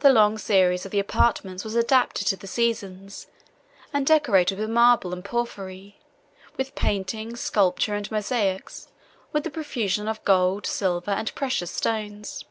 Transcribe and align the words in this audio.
The 0.00 0.10
long 0.10 0.38
series 0.38 0.84
of 0.84 0.90
the 0.90 0.98
apartments 0.98 1.62
was 1.62 1.76
adapted 1.76 2.26
to 2.26 2.36
the 2.36 2.48
seasons, 2.48 3.28
and 3.92 4.04
decorated 4.04 4.58
with 4.58 4.68
marble 4.68 5.12
and 5.12 5.24
porphyry, 5.24 6.00
with 6.56 6.74
painting, 6.74 7.36
sculpture, 7.36 7.94
and 7.94 8.10
mosaics, 8.10 8.88
with 9.30 9.46
a 9.46 9.50
profusion 9.50 10.08
of 10.08 10.24
gold, 10.24 10.66
silver, 10.66 11.12
and 11.12 11.32
precious 11.36 11.70
stones. 11.70 12.44